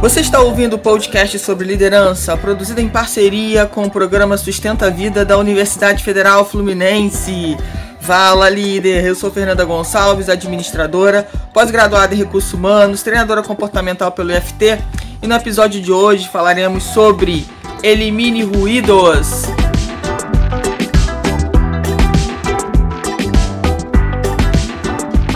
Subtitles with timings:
[0.00, 4.90] Você está ouvindo o podcast sobre liderança, produzido em parceria com o programa Sustenta a
[4.90, 7.54] Vida da Universidade Federal Fluminense.
[8.00, 14.78] Fala líder, eu sou Fernanda Gonçalves, administradora, pós-graduada em recursos humanos, treinadora comportamental pelo IFT,
[15.22, 17.46] e no episódio de hoje falaremos sobre
[17.82, 19.44] elimine ruídos.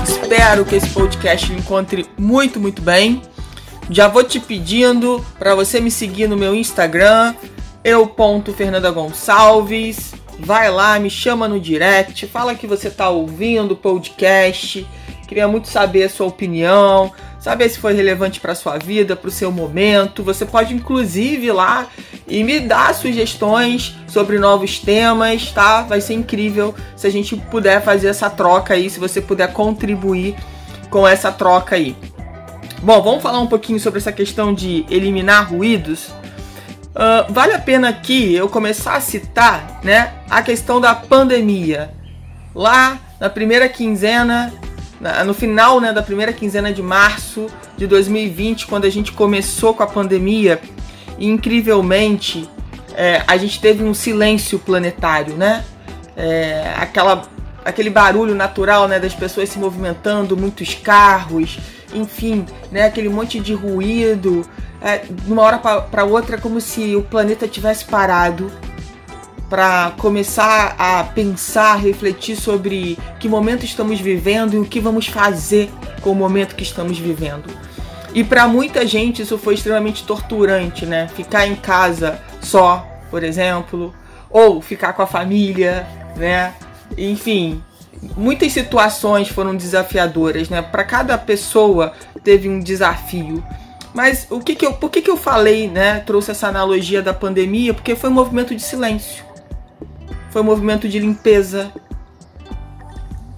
[0.09, 3.21] Espero que esse podcast encontre muito, muito bem.
[3.91, 7.35] Já vou te pedindo para você me seguir no meu Instagram,
[7.83, 10.15] eu.fernandagonçalves.
[10.39, 14.87] Vai lá, me chama no direct, fala que você está ouvindo o podcast.
[15.29, 19.33] Queria muito saber a sua opinião, saber se foi relevante para sua vida, para o
[19.33, 20.23] seu momento.
[20.23, 21.87] Você pode inclusive ir lá
[22.27, 25.83] e me dar sugestões sobre novos temas, tá?
[25.83, 30.35] Vai ser incrível se a gente puder fazer essa troca aí, se você puder contribuir
[30.91, 31.95] com essa troca aí.
[32.85, 36.09] Bom, vamos falar um pouquinho sobre essa questão de eliminar ruídos.
[36.09, 41.95] Uh, vale a pena aqui eu começar a citar né, a questão da pandemia.
[42.55, 44.53] Lá na primeira quinzena,
[45.25, 49.83] no final né, da primeira quinzena de março de 2020, quando a gente começou com
[49.83, 50.61] a pandemia,
[51.19, 52.47] incrivelmente
[52.95, 55.65] é, a gente teve um silêncio planetário, né?
[56.15, 57.23] É, aquela,
[57.65, 61.59] aquele barulho natural né, das pessoas se movimentando, muitos carros,
[61.95, 64.43] enfim, né, aquele monte de ruído,
[64.81, 68.51] é, de uma hora para outra, como se o planeta tivesse parado
[69.49, 75.71] para começar a pensar, refletir sobre que momento estamos vivendo e o que vamos fazer
[76.01, 77.45] com o momento que estamos vivendo.
[78.15, 81.09] E para muita gente isso foi extremamente torturante, né?
[81.09, 83.95] Ficar em casa só, por exemplo,
[84.31, 85.87] ou ficar com a família,
[86.17, 86.55] né?
[86.97, 87.63] Enfim,
[88.17, 90.63] muitas situações foram desafiadoras, né?
[90.63, 91.93] Para cada pessoa
[92.23, 93.45] teve um desafio.
[93.93, 96.01] Mas o que que eu, por que, que eu falei, né?
[96.01, 97.73] Trouxe essa analogia da pandemia?
[97.73, 99.25] Porque foi um movimento de silêncio.
[100.31, 101.73] Foi um movimento de limpeza.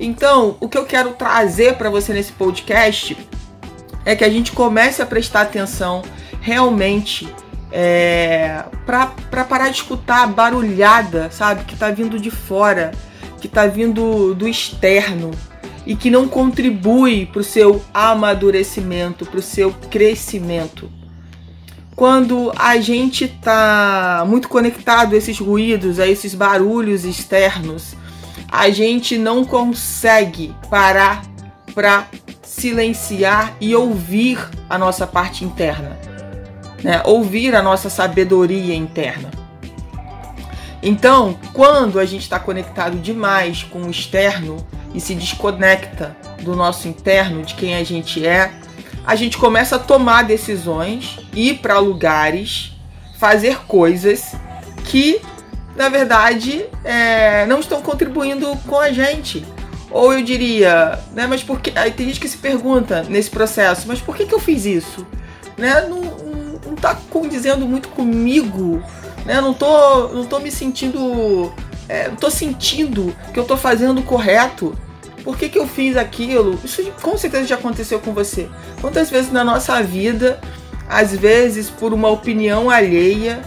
[0.01, 3.17] Então, o que eu quero trazer para você nesse podcast
[4.05, 6.03] é que a gente comece a prestar atenção
[6.41, 7.29] realmente
[7.73, 11.65] é, para parar de escutar a barulhada, sabe?
[11.65, 12.93] Que tá vindo de fora
[13.41, 15.31] que está vindo do externo
[15.87, 20.91] e que não contribui para o seu amadurecimento, para o seu crescimento.
[21.95, 27.95] Quando a gente está muito conectado a esses ruídos, a esses barulhos externos,
[28.51, 31.25] a gente não consegue parar
[31.75, 32.07] para
[32.43, 34.39] silenciar e ouvir
[34.69, 35.99] a nossa parte interna,
[36.83, 37.03] né?
[37.05, 39.46] ouvir a nossa sabedoria interna.
[40.89, 44.65] Então, quando a gente está conectado demais com o externo
[44.95, 48.53] e se desconecta do nosso interno, de quem a gente é,
[49.05, 52.71] a gente começa a tomar decisões, ir para lugares,
[53.19, 54.37] fazer coisas
[54.85, 55.21] que,
[55.75, 59.45] na verdade, é, não estão contribuindo com a gente.
[59.91, 61.77] Ou eu diria, né, mas por que.
[61.77, 65.05] Aí tem gente que se pergunta nesse processo, mas por que, que eu fiz isso?
[65.59, 68.81] Né, não, não, não tá condizendo muito comigo
[69.27, 69.41] né?
[69.41, 71.53] Não tô, não tô me sentindo.
[71.89, 74.77] É, não tô sentindo que eu tô fazendo correto.
[75.23, 76.59] Por que, que eu fiz aquilo?
[76.65, 78.49] Isso com certeza já aconteceu com você.
[78.81, 80.41] Quantas vezes na nossa vida,
[80.89, 83.43] às vezes por uma opinião alheia,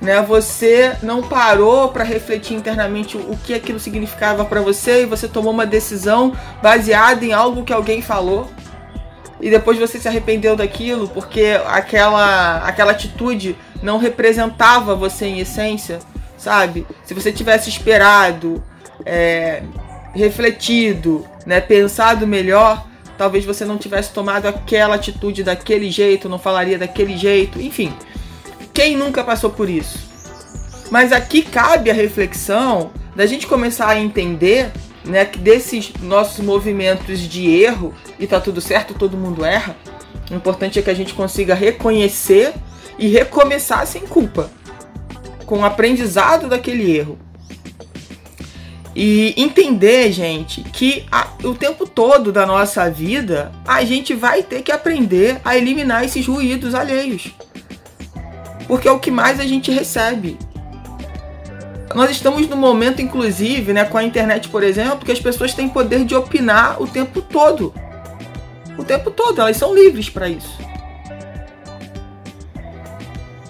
[0.00, 5.26] né, você não parou para refletir internamente o que aquilo significava para você e você
[5.26, 6.32] tomou uma decisão
[6.62, 8.48] baseada em algo que alguém falou
[9.40, 15.98] e depois você se arrependeu daquilo porque aquela aquela atitude não representava você em essência,
[16.36, 16.86] sabe?
[17.04, 18.62] Se você tivesse esperado,
[19.04, 19.62] é,
[20.14, 26.78] refletido, né, pensado melhor, talvez você não tivesse tomado aquela atitude daquele jeito, não falaria
[26.78, 27.92] daquele jeito, enfim.
[28.72, 29.98] Quem nunca passou por isso?
[30.90, 34.70] Mas aqui cabe a reflexão da gente começar a entender
[35.04, 39.76] né, que desses nossos movimentos de erro, e tá tudo certo, todo mundo erra,
[40.30, 42.52] o importante é que a gente consiga reconhecer
[42.98, 44.50] e recomeçar sem culpa,
[45.44, 47.18] com o aprendizado daquele erro.
[48.94, 54.62] E entender, gente, que a, o tempo todo da nossa vida a gente vai ter
[54.62, 57.30] que aprender a eliminar esses ruídos alheios.
[58.66, 60.38] Porque é o que mais a gente recebe.
[61.94, 65.68] Nós estamos no momento, inclusive, né, com a internet, por exemplo, que as pessoas têm
[65.68, 67.72] poder de opinar o tempo todo.
[68.78, 70.65] O tempo todo, elas são livres para isso.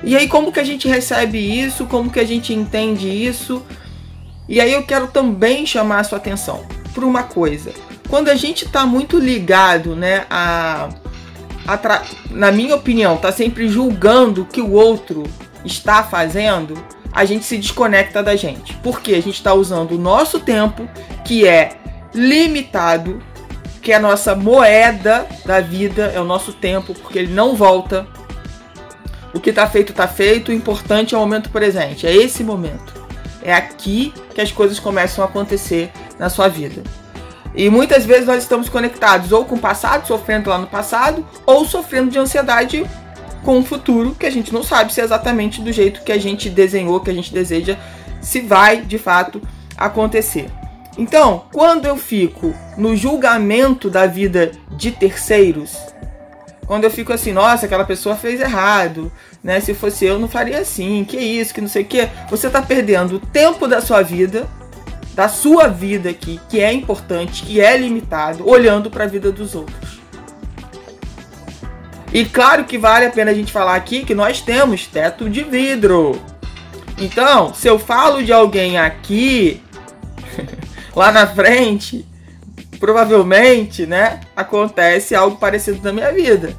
[0.03, 1.87] E aí como que a gente recebe isso?
[1.87, 3.63] Como que a gente entende isso?
[4.49, 6.65] E aí eu quero também chamar a sua atenção
[6.95, 7.73] para uma coisa.
[8.09, 10.89] Quando a gente está muito ligado, né, a
[12.31, 15.25] na minha opinião, tá sempre julgando o que o outro
[15.65, 16.81] está fazendo,
[17.13, 18.75] a gente se desconecta da gente.
[18.75, 20.89] Porque a gente está usando o nosso tempo,
[21.25, 21.77] que é
[22.15, 23.21] limitado,
[23.83, 28.07] que é a nossa moeda da vida, é o nosso tempo, porque ele não volta.
[29.37, 30.49] O que está feito, está feito.
[30.49, 32.95] O importante é o momento presente, é esse momento.
[33.43, 36.83] É aqui que as coisas começam a acontecer na sua vida.
[37.55, 41.67] E muitas vezes nós estamos conectados ou com o passado, sofrendo lá no passado, ou
[41.67, 42.87] sofrendo de ansiedade
[43.45, 46.19] com o futuro, que a gente não sabe se é exatamente do jeito que a
[46.19, 47.77] gente desenhou, que a gente deseja,
[48.23, 49.43] se vai de fato
[49.77, 50.51] acontecer.
[50.97, 55.77] Então, quando eu fico no julgamento da vida de terceiros,
[56.67, 59.11] quando eu fico assim, nossa, aquela pessoa fez errado,
[59.43, 59.61] né?
[59.61, 62.09] Se fosse eu, não faria assim, que isso, que não sei o que.
[62.29, 64.47] Você está perdendo o tempo da sua vida
[65.17, 69.55] da sua vida aqui, que é importante, que é limitado, olhando para a vida dos
[69.55, 69.99] outros.
[72.13, 75.43] E claro que vale a pena a gente falar aqui que nós temos teto de
[75.43, 76.21] vidro.
[76.99, 79.63] Então, se eu falo de alguém aqui,
[80.95, 82.07] lá na frente,
[82.77, 86.55] provavelmente, né, acontece algo parecido na minha vida.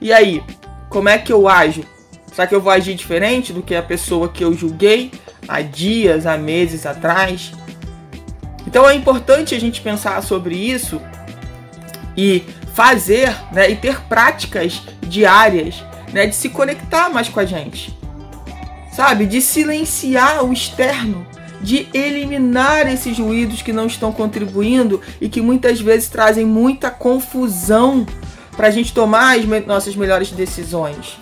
[0.00, 0.42] E aí,
[0.88, 1.84] como é que eu ajo?
[2.32, 5.10] Será que eu vou agir diferente do que a pessoa que eu julguei
[5.48, 7.52] há dias, há meses atrás?
[8.66, 11.00] Então é importante a gente pensar sobre isso
[12.16, 12.44] e
[12.74, 15.82] fazer né, e ter práticas diárias
[16.12, 17.96] né, de se conectar mais com a gente.
[18.92, 19.26] Sabe?
[19.26, 21.26] De silenciar o externo,
[21.60, 28.06] de eliminar esses ruídos que não estão contribuindo e que muitas vezes trazem muita confusão
[28.56, 31.18] para a gente tomar as me nossas melhores decisões.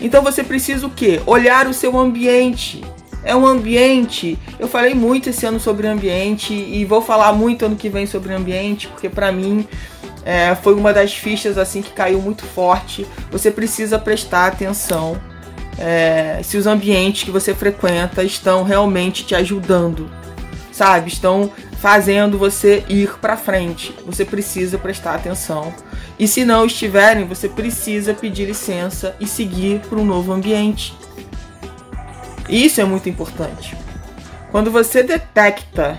[0.00, 1.20] Então você precisa o quê?
[1.26, 2.84] Olhar o seu ambiente,
[3.24, 4.38] é um ambiente.
[4.58, 8.32] Eu falei muito esse ano sobre ambiente e vou falar muito ano que vem sobre
[8.32, 9.66] ambiente, porque para mim
[10.24, 13.06] é, foi uma das fichas assim que caiu muito forte.
[13.30, 15.20] Você precisa prestar atenção
[15.78, 20.10] é, se os ambientes que você frequenta estão realmente te ajudando,
[20.72, 21.08] sabe?
[21.08, 23.94] Estão fazendo você ir para frente.
[24.06, 25.72] Você precisa prestar atenção.
[26.18, 30.94] E se não estiverem, você precisa pedir licença e seguir para um novo ambiente.
[32.48, 33.76] Isso é muito importante.
[34.50, 35.98] Quando você detecta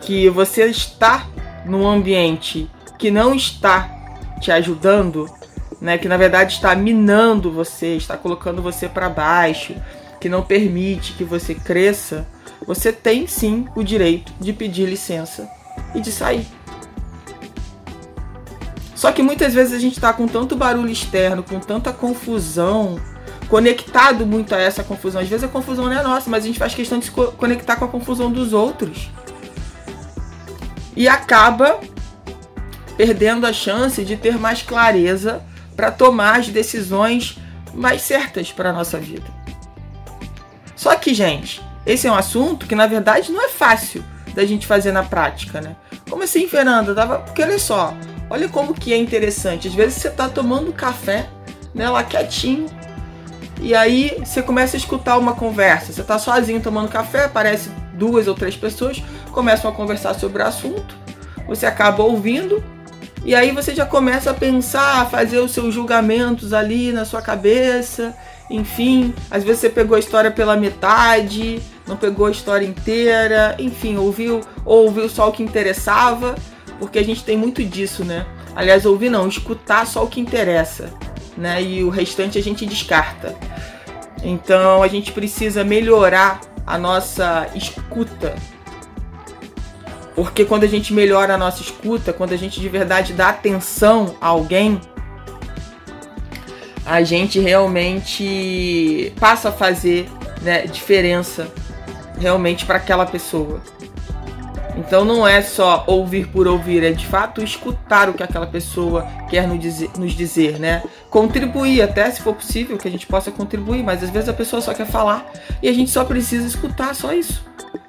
[0.00, 1.26] que você está
[1.64, 2.68] num ambiente
[2.98, 3.88] que não está
[4.40, 5.26] te ajudando,
[5.80, 9.74] né, que na verdade está minando você, está colocando você para baixo,
[10.20, 12.26] que não permite que você cresça,
[12.66, 15.48] você tem sim o direito de pedir licença
[15.94, 16.46] e de sair.
[18.94, 23.00] Só que muitas vezes a gente está com tanto barulho externo, com tanta confusão,
[23.48, 25.20] conectado muito a essa confusão.
[25.20, 27.76] Às vezes a confusão não é nossa, mas a gente faz questão de se conectar
[27.76, 29.08] com a confusão dos outros.
[30.96, 31.78] E acaba
[32.96, 35.40] perdendo a chance de ter mais clareza
[35.78, 37.38] para tomar as decisões
[37.72, 39.26] mais certas para a nossa vida.
[40.74, 44.04] Só que, gente, esse é um assunto que na verdade não é fácil
[44.34, 45.76] da gente fazer na prática, né?
[46.10, 46.92] Como assim, Fernanda?
[46.92, 47.20] Dava...
[47.20, 47.94] Porque olha só,
[48.28, 49.68] olha como que é interessante.
[49.68, 51.28] Às vezes você está tomando café,
[51.72, 52.66] né, lá quietinho,
[53.60, 55.92] e aí você começa a escutar uma conversa.
[55.92, 59.00] Você está sozinho tomando café, aparece duas ou três pessoas,
[59.30, 60.96] começam a conversar sobre o assunto.
[61.46, 62.64] Você acaba ouvindo
[63.24, 67.20] e aí você já começa a pensar, a fazer os seus julgamentos ali na sua
[67.20, 68.14] cabeça.
[68.50, 73.96] Enfim, às vezes você pegou a história pela metade, não pegou a história inteira, enfim,
[73.96, 76.34] ouviu ou ouviu só o que interessava,
[76.78, 78.24] porque a gente tem muito disso, né?
[78.56, 80.90] Aliás, ouvir não, escutar só o que interessa
[81.38, 81.62] né?
[81.62, 83.34] E o restante a gente descarta.
[84.22, 88.34] Então a gente precisa melhorar a nossa escuta.
[90.18, 94.16] Porque quando a gente melhora a nossa escuta, quando a gente de verdade dá atenção
[94.20, 94.80] a alguém,
[96.84, 100.08] a gente realmente passa a fazer
[100.42, 101.46] né, diferença
[102.18, 103.62] realmente para aquela pessoa.
[104.76, 109.06] Então não é só ouvir por ouvir, é de fato escutar o que aquela pessoa
[109.30, 110.82] quer nos dizer, nos dizer, né?
[111.08, 114.60] Contribuir até se for possível que a gente possa contribuir, mas às vezes a pessoa
[114.60, 115.30] só quer falar
[115.62, 117.40] e a gente só precisa escutar, só isso.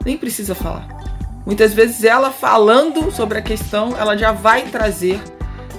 [0.05, 1.18] Nem precisa falar.
[1.45, 5.21] Muitas vezes ela falando sobre a questão, ela já vai trazer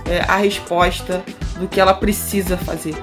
[0.07, 1.23] é, a resposta
[1.59, 2.97] do que ela precisa fazer.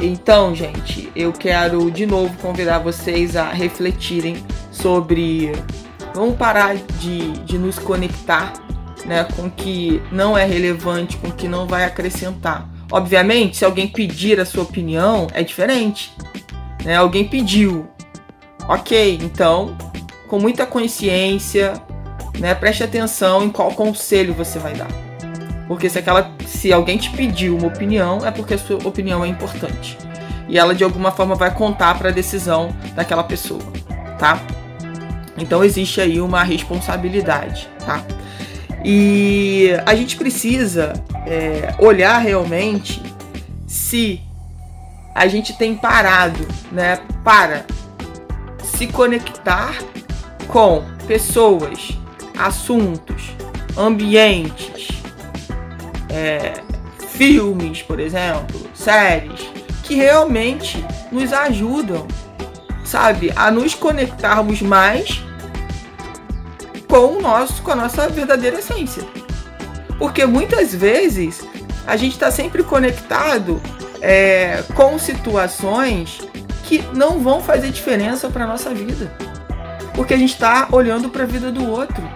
[0.00, 5.52] Então, gente, eu quero de novo convidar vocês a refletirem sobre
[6.18, 8.52] Vamos parar de, de nos conectar
[9.04, 12.68] né, com o que não é relevante, com o que não vai acrescentar.
[12.90, 16.12] Obviamente, se alguém pedir a sua opinião, é diferente.
[16.84, 16.96] Né?
[16.96, 17.88] Alguém pediu.
[18.68, 19.76] Ok, então,
[20.28, 21.72] com muita consciência,
[22.38, 24.88] né, preste atenção em qual conselho você vai dar.
[25.66, 29.28] Porque se, aquela, se alguém te pediu uma opinião, é porque a sua opinião é
[29.28, 29.98] importante.
[30.48, 33.62] E ela de alguma forma vai contar para a decisão daquela pessoa,
[34.18, 34.40] tá?
[35.36, 38.02] Então existe aí uma responsabilidade, tá?
[38.84, 40.92] E a gente precisa
[41.26, 43.02] é, olhar realmente
[43.66, 44.22] se
[45.14, 47.66] a gente tem parado, né, para
[48.62, 49.74] se conectar
[50.48, 51.90] com pessoas,
[52.36, 53.30] assuntos,
[53.76, 54.88] ambientes,
[56.08, 56.62] é,
[57.10, 59.48] filmes, por exemplo, séries,
[59.84, 62.06] que realmente nos ajudam,
[62.84, 65.22] sabe, a nos conectarmos mais
[66.88, 69.02] com o nosso, com a nossa verdadeira essência.
[69.98, 71.46] Porque muitas vezes
[71.86, 73.60] a gente está sempre conectado
[74.00, 76.20] é, com situações
[76.64, 79.10] que não vão fazer diferença para nossa vida,
[79.98, 82.08] porque a gente está olhando para a vida do outro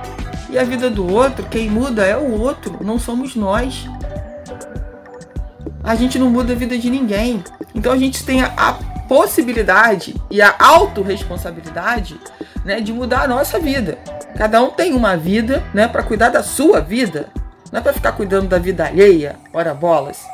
[0.49, 3.87] e a vida do outro, quem muda é o outro, não somos nós.
[5.83, 7.43] A gente não muda a vida de ninguém.
[7.75, 12.19] Então a gente tem a, possibilidade e a autorresponsabilidade
[12.65, 13.99] né, de mudar a nossa vida.
[14.39, 17.31] Cada um tem uma vida né, para cuidar da sua vida.
[17.73, 20.25] Não é para ficar cuidando da vida alheia, ora bolas.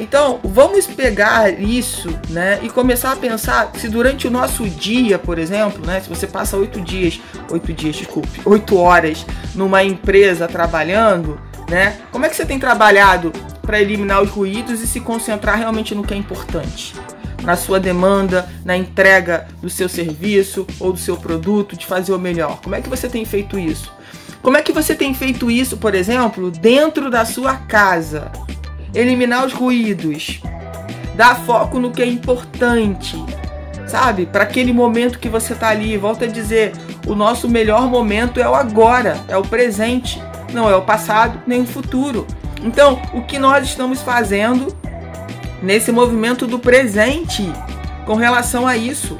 [0.00, 5.38] Então, vamos pegar isso, né, e começar a pensar se durante o nosso dia, por
[5.38, 11.38] exemplo, né, se você passa oito dias, oito dias, desculpe, oito horas numa empresa trabalhando,
[11.68, 13.30] né, como é que você tem trabalhado
[13.60, 16.94] para eliminar os ruídos e se concentrar realmente no que é importante?
[17.42, 22.18] Na sua demanda, na entrega do seu serviço ou do seu produto, de fazer o
[22.18, 22.60] melhor.
[22.62, 23.92] Como é que você tem feito isso?
[24.42, 28.30] Como é que você tem feito isso, por exemplo, dentro da sua casa?
[28.94, 30.40] Eliminar os ruídos,
[31.14, 33.22] dar foco no que é importante,
[33.86, 34.26] sabe?
[34.26, 35.96] Para aquele momento que você tá ali.
[35.96, 36.72] Volta a dizer,
[37.06, 41.62] o nosso melhor momento é o agora, é o presente, não é o passado nem
[41.62, 42.26] o futuro.
[42.62, 44.74] Então, o que nós estamos fazendo
[45.62, 47.50] nesse movimento do presente
[48.04, 49.16] com relação a isso?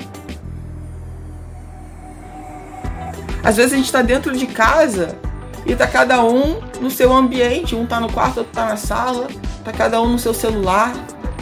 [3.42, 5.16] Às vezes a gente está dentro de casa
[5.64, 9.28] e tá cada um no seu ambiente, um tá no quarto, outro tá na sala,
[9.64, 10.92] Tá cada um no seu celular,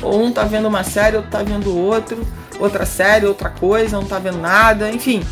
[0.02, 2.26] ou um tá vendo uma série, outro tá vendo outro,
[2.58, 5.22] outra série, outra coisa, não tá vendo nada, enfim.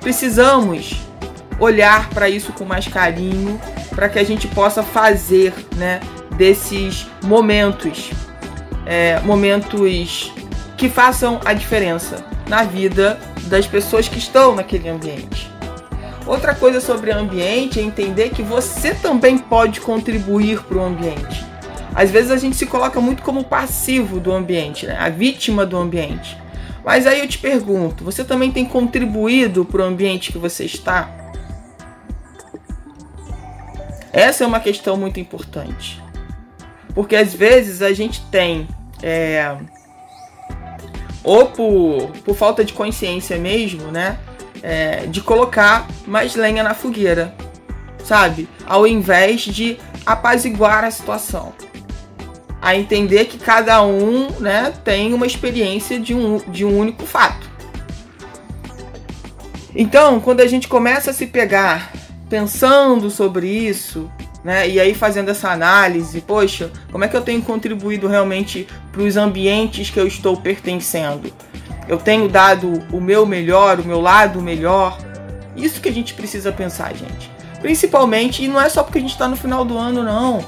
[0.00, 1.00] Precisamos
[1.58, 3.60] olhar para isso com mais carinho,
[3.94, 6.00] para que a gente possa fazer, né,
[6.36, 8.10] desses momentos,
[8.86, 10.32] é, momentos
[10.76, 15.47] que façam a diferença na vida das pessoas que estão naquele ambiente.
[16.28, 21.42] Outra coisa sobre ambiente é entender que você também pode contribuir para o ambiente.
[21.94, 24.94] Às vezes a gente se coloca muito como passivo do ambiente, né?
[25.00, 26.36] a vítima do ambiente.
[26.84, 31.10] Mas aí eu te pergunto, você também tem contribuído para o ambiente que você está?
[34.12, 35.98] Essa é uma questão muito importante.
[36.94, 38.68] Porque às vezes a gente tem,
[39.02, 39.56] é,
[41.24, 44.18] ou por, por falta de consciência mesmo, né?
[44.62, 47.34] É, de colocar mais lenha na fogueira,
[48.04, 48.48] sabe?
[48.66, 51.52] Ao invés de apaziguar a situação.
[52.60, 57.48] A entender que cada um né, tem uma experiência de um, de um único fato.
[59.74, 61.92] Então, quando a gente começa a se pegar
[62.28, 64.10] pensando sobre isso,
[64.42, 69.02] né, e aí fazendo essa análise, poxa, como é que eu tenho contribuído realmente para
[69.02, 71.32] os ambientes que eu estou pertencendo?
[71.88, 74.98] Eu tenho dado o meu melhor, o meu lado melhor.
[75.56, 77.30] Isso que a gente precisa pensar, gente.
[77.60, 80.44] Principalmente, e não é só porque a gente está no final do ano, não.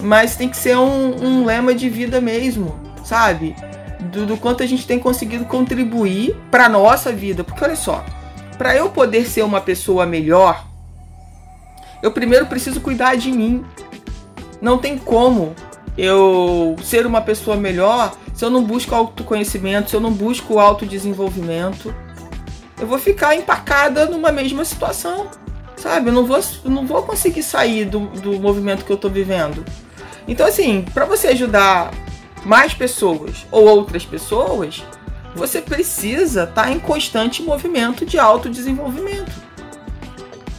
[0.00, 3.54] Mas tem que ser um, um lema de vida mesmo, sabe?
[4.12, 7.42] Do, do, quanto a gente tem conseguido contribuir para nossa vida.
[7.42, 8.04] Porque olha só,
[8.56, 10.64] para eu poder ser uma pessoa melhor,
[12.02, 13.64] eu primeiro preciso cuidar de mim.
[14.60, 15.54] Não tem como
[15.98, 21.92] eu ser uma pessoa melhor se eu não busco autoconhecimento, se eu não busco autodesenvolvimento,
[22.78, 25.28] eu vou ficar empacada numa mesma situação,
[25.74, 26.10] sabe?
[26.10, 29.64] Eu não vou, não vou conseguir sair do, do movimento que eu tô vivendo.
[30.28, 31.94] Então, assim, para você ajudar
[32.44, 34.84] mais pessoas ou outras pessoas,
[35.34, 39.32] você precisa estar tá em constante movimento de autodesenvolvimento.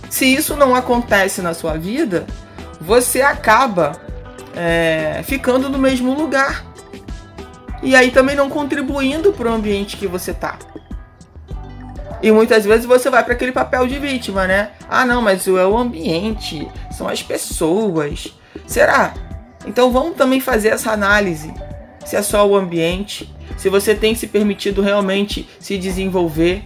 [0.09, 2.25] Se isso não acontece na sua vida,
[2.81, 4.01] você acaba
[4.55, 6.66] é, ficando no mesmo lugar
[7.87, 10.59] e aí também não contribuindo para o ambiente que você tá.
[12.21, 14.71] E muitas vezes você vai para aquele papel de vítima, né?
[14.89, 18.35] Ah, não, mas é o ambiente, são as pessoas.
[18.65, 19.13] Será?
[19.65, 21.53] Então vamos também fazer essa análise.
[22.05, 26.65] Se é só o ambiente, se você tem se permitido realmente se desenvolver,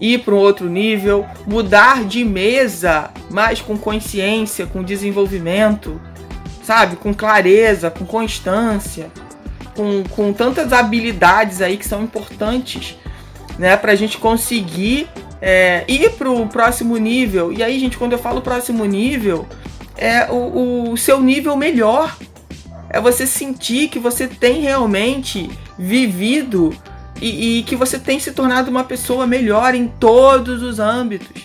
[0.00, 6.00] ir para um outro nível, mudar de mesa, mas com consciência, com desenvolvimento,
[6.62, 6.94] sabe?
[6.94, 9.10] Com clareza, com constância,
[9.76, 12.96] com, com tantas habilidades aí que são importantes,
[13.58, 13.76] né?
[13.76, 15.08] Pra gente conseguir
[15.40, 17.52] é, ir pro próximo nível.
[17.52, 19.46] E aí, gente, quando eu falo próximo nível,
[19.96, 22.16] é o, o seu nível melhor.
[22.88, 26.76] É você sentir que você tem realmente vivido
[27.20, 31.42] e, e, que você tem se tornado uma pessoa melhor em todos os âmbitos.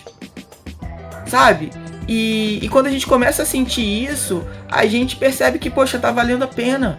[1.26, 1.70] Sabe?
[2.06, 6.10] E, e, quando a gente começa a sentir isso, a gente percebe que, poxa, tá
[6.10, 6.98] valendo a pena.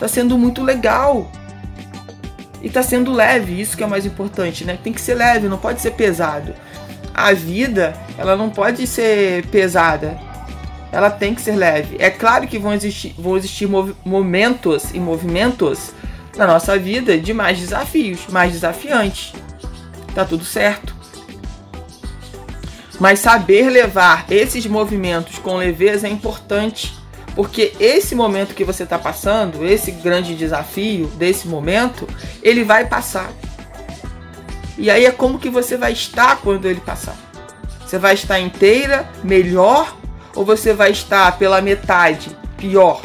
[0.00, 1.30] Tá sendo muito legal.
[2.62, 4.78] E tá sendo leve, isso que é o mais importante, né?
[4.82, 6.54] Tem que ser leve, não pode ser pesado.
[7.14, 10.18] A vida, ela não pode ser pesada.
[10.90, 11.96] Ela tem que ser leve.
[11.98, 13.68] É claro que vão existir, vão existir
[14.04, 15.92] momentos e movimentos
[16.36, 19.34] na nossa vida de mais desafios, mais desafiantes.
[20.14, 20.94] Tá tudo certo.
[22.98, 26.99] Mas saber levar esses movimentos com leveza é importante,
[27.34, 32.08] porque esse momento que você está passando, esse grande desafio desse momento,
[32.42, 33.30] ele vai passar.
[34.76, 37.16] E aí é como que você vai estar quando ele passar.
[37.86, 39.96] Você vai estar inteira, melhor,
[40.34, 43.00] ou você vai estar pela metade, pior?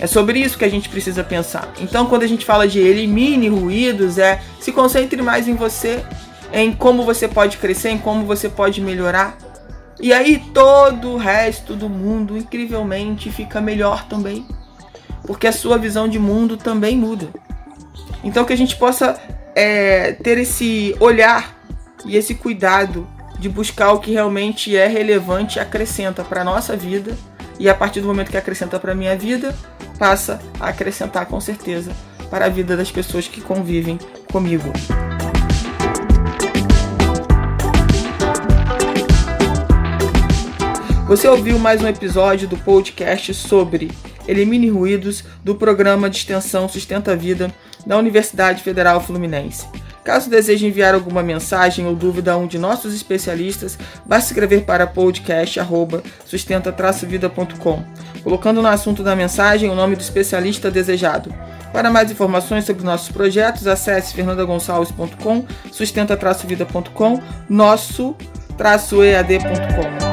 [0.00, 1.72] É sobre isso que a gente precisa pensar.
[1.80, 6.04] Então, quando a gente fala de elimine ruídos, é se concentre mais em você,
[6.52, 9.36] em como você pode crescer, em como você pode melhorar.
[10.00, 14.46] E aí todo o resto do mundo incrivelmente fica melhor também.
[15.26, 17.28] Porque a sua visão de mundo também muda.
[18.22, 19.20] Então que a gente possa
[19.54, 21.56] é, ter esse olhar
[22.04, 23.06] e esse cuidado
[23.38, 27.16] de buscar o que realmente é relevante acrescenta para a nossa vida.
[27.58, 29.54] E a partir do momento que acrescenta para minha vida,
[29.98, 31.90] passa a acrescentar com certeza
[32.30, 33.98] para a vida das pessoas que convivem
[34.30, 34.72] comigo.
[41.08, 43.90] Você ouviu mais um episódio do podcast sobre
[44.26, 47.50] Elimine Ruídos do programa de extensão Sustenta a Vida
[47.86, 49.66] da Universidade Federal Fluminense.
[50.04, 54.86] Caso deseje enviar alguma mensagem ou dúvida a um de nossos especialistas, basta escrever para
[54.86, 57.84] podcast@sustenta-vida.com,
[58.22, 61.34] colocando no assunto da mensagem o nome do especialista desejado.
[61.72, 70.07] Para mais informações sobre nossos projetos, acesse fernandagonçalves.com, sustenta-vida.com, nosso-ead.com.